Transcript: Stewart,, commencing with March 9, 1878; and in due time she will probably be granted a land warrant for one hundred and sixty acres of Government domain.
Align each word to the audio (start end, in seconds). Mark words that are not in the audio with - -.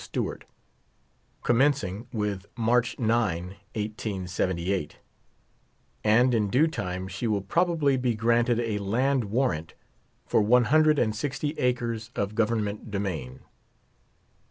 Stewart,, 0.03 0.45
commencing 1.43 2.07
with 2.11 2.47
March 2.57 2.97
9, 2.97 3.49
1878; 3.75 4.97
and 6.03 6.33
in 6.33 6.49
due 6.49 6.65
time 6.65 7.07
she 7.07 7.27
will 7.27 7.43
probably 7.43 7.97
be 7.97 8.15
granted 8.15 8.59
a 8.59 8.79
land 8.79 9.25
warrant 9.25 9.75
for 10.25 10.41
one 10.41 10.63
hundred 10.63 10.97
and 10.97 11.15
sixty 11.15 11.51
acres 11.59 12.09
of 12.15 12.33
Government 12.33 12.89
domain. 12.89 13.41